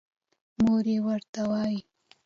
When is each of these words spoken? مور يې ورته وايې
مور 0.63 0.85
يې 0.93 0.97
ورته 1.07 1.41
وايې 1.49 1.81